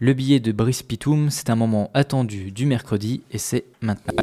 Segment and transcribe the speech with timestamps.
[0.00, 4.22] Le billet de Brice Pitoum, c'est un moment attendu du mercredi et c'est maintenant.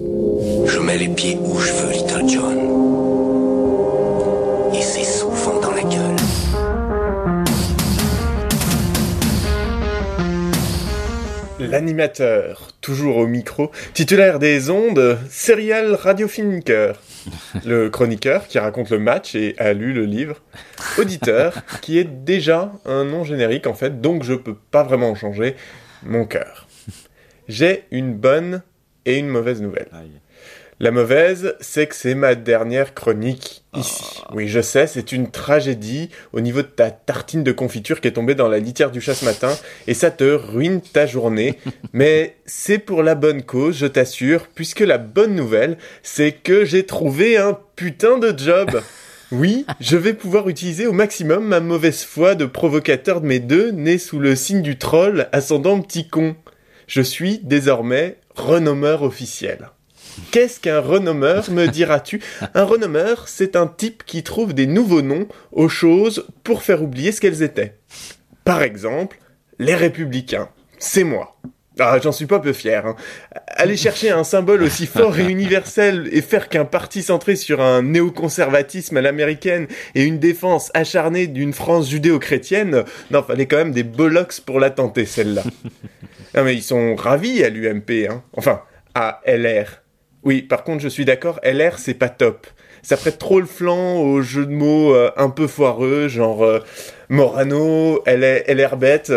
[0.66, 2.66] Je mets les pieds où je veux, Little John.
[11.76, 17.02] L'animateur, toujours au micro, titulaire des ondes, serial radiofilmmaker.
[17.66, 20.42] Le chroniqueur qui raconte le match et a lu le livre.
[20.98, 25.16] Auditeur, qui est déjà un nom générique en fait, donc je peux pas vraiment en
[25.16, 25.58] changer.
[26.04, 26.66] Mon cœur.
[27.50, 28.62] J'ai une bonne
[29.04, 29.90] et une mauvaise nouvelle.
[30.82, 34.22] La mauvaise, c'est que c'est ma dernière chronique ici.
[34.34, 38.14] Oui, je sais, c'est une tragédie au niveau de ta tartine de confiture qui est
[38.14, 39.56] tombée dans la litière du chat ce matin,
[39.88, 41.60] et ça te ruine ta journée.
[41.94, 46.86] Mais c'est pour la bonne cause, je t'assure, puisque la bonne nouvelle, c'est que j'ai
[46.86, 48.82] trouvé un putain de job.
[49.32, 53.72] Oui, je vais pouvoir utiliser au maximum ma mauvaise foi de provocateur de mes deux,
[53.72, 56.36] nés sous le signe du troll, ascendant petit con.
[56.86, 59.72] Je suis désormais renommeur officiel.
[60.32, 62.22] Qu'est-ce qu'un renommeur, me diras-tu?
[62.54, 67.12] Un renommeur, c'est un type qui trouve des nouveaux noms aux choses pour faire oublier
[67.12, 67.78] ce qu'elles étaient.
[68.44, 69.18] Par exemple,
[69.60, 70.50] les républicains.
[70.78, 71.38] C'est moi.
[71.80, 72.86] Ah, j'en suis pas peu fier.
[72.86, 72.96] Hein.
[73.48, 77.82] Aller chercher un symbole aussi fort et universel et faire qu'un parti centré sur un
[77.82, 83.84] néoconservatisme à l'américaine et une défense acharnée d'une France judéo-chrétienne, non, fallait quand même des
[83.84, 85.44] bollocks pour la tenter, celle-là.
[86.34, 88.24] Non, mais ils sont ravis à l'UMP, hein.
[88.34, 88.62] Enfin,
[88.94, 89.82] à LR.
[90.26, 92.48] Oui, par contre, je suis d'accord, LR, c'est pas top.
[92.82, 96.60] Ça prête trop le flanc aux jeux de mots euh, un peu foireux, genre euh,
[97.10, 99.14] Morano, LR bête.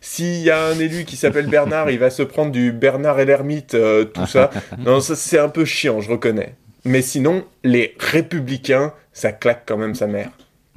[0.00, 3.42] S'il y a un élu qui s'appelle Bernard, il va se prendre du Bernard LR
[3.74, 4.50] euh, tout ça.
[4.78, 6.54] Non, ça c'est un peu chiant, je reconnais.
[6.84, 10.30] Mais sinon, les républicains, ça claque quand même sa mère.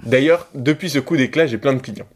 [0.06, 2.08] D'ailleurs, depuis ce coup d'éclat, j'ai plein de clients.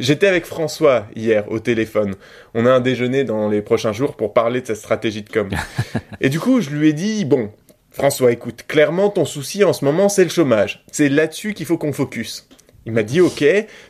[0.00, 2.14] J'étais avec François hier au téléphone.
[2.54, 5.50] On a un déjeuner dans les prochains jours pour parler de sa stratégie de com.
[6.22, 7.50] Et du coup, je lui ai dit, bon,
[7.90, 10.82] François, écoute, clairement, ton souci en ce moment, c'est le chômage.
[10.90, 12.48] C'est là-dessus qu'il faut qu'on focus.
[12.86, 13.44] Il m'a dit ok,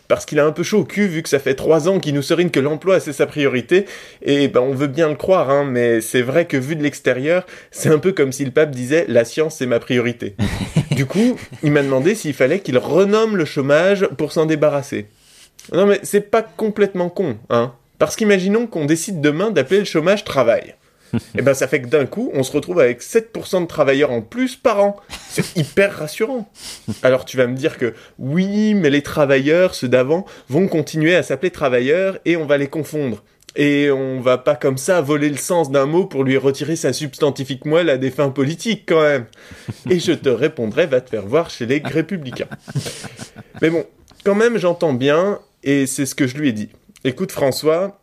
[0.09, 2.13] parce qu'il a un peu chaud au cul vu que ça fait trois ans qu'il
[2.13, 3.87] nous serine que l'emploi c'est sa priorité,
[4.21, 7.47] et ben on veut bien le croire, hein, mais c'est vrai que vu de l'extérieur,
[7.71, 10.35] c'est un peu comme si le pape disait la science c'est ma priorité.
[10.91, 15.07] du coup, il m'a demandé s'il fallait qu'il renomme le chômage pour s'en débarrasser.
[15.73, 17.75] Non mais c'est pas complètement con, hein.
[17.99, 20.75] Parce qu'imaginons qu'on décide demain d'appeler le chômage travail.
[21.13, 24.11] Et eh ben ça fait que d'un coup, on se retrouve avec 7% de travailleurs
[24.11, 24.97] en plus par an.
[25.29, 26.51] C'est hyper rassurant.
[27.03, 31.23] Alors tu vas me dire que oui, mais les travailleurs, ceux d'avant, vont continuer à
[31.23, 33.23] s'appeler travailleurs et on va les confondre.
[33.57, 36.93] Et on va pas comme ça voler le sens d'un mot pour lui retirer sa
[36.93, 39.27] substantifique moelle à des fins politiques quand même.
[39.91, 42.49] Et je te répondrai, va te faire voir chez les républicains.
[43.61, 43.85] Mais bon,
[44.25, 46.71] quand même j'entends bien et c'est ce que je lui ai dit.
[47.05, 48.03] Écoute François,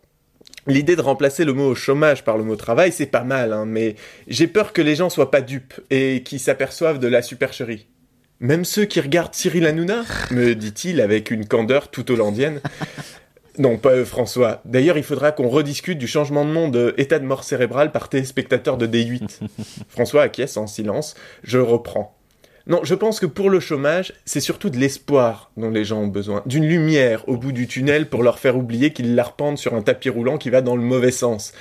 [0.65, 3.95] l'idée de remplacer le mot chômage par le mot travail, c'est pas mal, hein, mais
[4.27, 7.87] j'ai peur que les gens soient pas dupes et qu'ils s'aperçoivent de la supercherie.
[8.39, 12.61] Même ceux qui regardent Cyril Hanouna me dit-il avec une candeur tout hollandienne.
[13.59, 14.61] Non, pas eux, François.
[14.65, 18.07] D'ailleurs, il faudra qu'on rediscute du changement de nom de état de mort cérébrale par
[18.07, 19.39] téléspectateur de D8.
[19.89, 21.15] François acquiesce en silence.
[21.43, 22.16] Je reprends.
[22.67, 26.07] Non, je pense que pour le chômage, c'est surtout de l'espoir dont les gens ont
[26.07, 29.81] besoin, d'une lumière au bout du tunnel pour leur faire oublier qu'ils l'arpendent sur un
[29.81, 31.53] tapis roulant qui va dans le mauvais sens.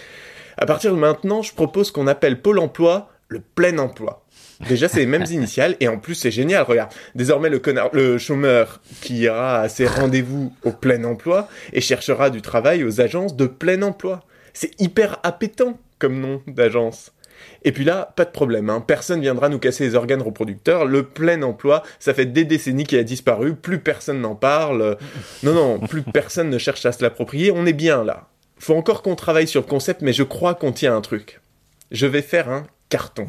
[0.57, 4.25] À partir de maintenant, je propose qu'on appelle Pôle emploi le plein emploi.
[4.69, 6.91] Déjà, c'est les mêmes initiales, et en plus, c'est génial, regarde.
[7.15, 12.31] Désormais, le, connard, le chômeur qui ira à ses rendez-vous au plein emploi et cherchera
[12.31, 14.25] du travail aux agences de plein emploi.
[14.55, 17.13] C'est hyper appétant comme nom d'agence.
[17.65, 18.83] Et puis là, pas de problème, hein.
[18.87, 22.99] personne viendra nous casser les organes reproducteurs, le plein emploi, ça fait des décennies qu'il
[22.99, 24.97] a disparu, plus personne n'en parle,
[25.43, 28.29] non, non, plus personne ne cherche à se l'approprier, on est bien là.
[28.59, 31.41] Faut encore qu'on travaille sur le concept, mais je crois qu'on tient un truc.
[31.91, 33.27] Je vais faire un carton.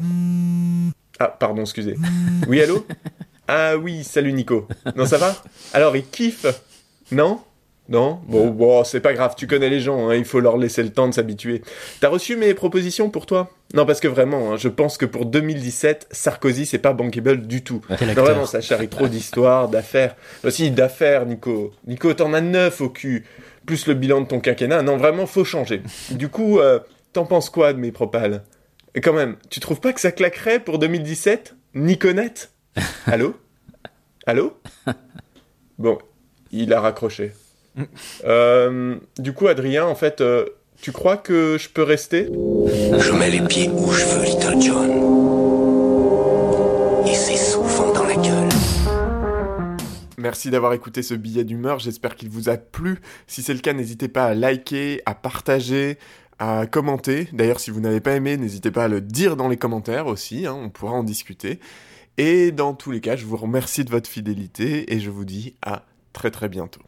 [1.18, 1.96] Ah, pardon, excusez.
[2.48, 2.86] Oui, allô?
[3.50, 4.68] Ah oui, salut Nico.
[4.94, 5.34] Non, ça va?
[5.72, 6.44] Alors, il kiffe?
[7.10, 7.40] Non?
[7.88, 8.20] Non?
[8.26, 10.90] Bon, bon c'est pas grave, tu connais les gens, hein, il faut leur laisser le
[10.90, 11.62] temps de s'habituer.
[12.00, 13.50] T'as reçu mes propositions pour toi?
[13.74, 17.62] Non, parce que vraiment, hein, je pense que pour 2017, Sarkozy, c'est pas bankable du
[17.62, 17.82] tout.
[17.90, 20.16] non, vraiment, ça charrie trop d'histoires, d'affaires.
[20.44, 21.72] Aussi, d'affaires, Nico.
[21.86, 23.24] Nico, t'en as neuf au cul,
[23.66, 24.82] plus le bilan de ton quinquennat.
[24.82, 25.82] Non, vraiment, faut changer.
[26.10, 26.78] Du coup, euh,
[27.12, 28.42] t'en penses quoi de mes propales?
[28.94, 32.52] Et quand même, tu trouves pas que ça claquerait pour 2017 Niconette?
[33.06, 33.34] Allô?
[34.26, 34.58] Allô?
[35.78, 35.98] Bon,
[36.50, 37.32] il a raccroché.
[38.24, 40.46] Euh, du coup, Adrien, en fait, euh,
[40.80, 42.26] tu crois que je peux rester?
[42.26, 44.90] Je mets les pieds où je veux, Little John.
[47.06, 48.48] Et c'est souvent dans la gueule.
[50.18, 52.98] Merci d'avoir écouté ce billet d'humeur, j'espère qu'il vous a plu.
[53.28, 55.96] Si c'est le cas, n'hésitez pas à liker, à partager,
[56.40, 57.28] à commenter.
[57.32, 60.46] D'ailleurs, si vous n'avez pas aimé, n'hésitez pas à le dire dans les commentaires aussi,
[60.46, 61.60] hein, on pourra en discuter.
[62.16, 65.54] Et dans tous les cas, je vous remercie de votre fidélité et je vous dis
[65.62, 66.82] à très très bientôt.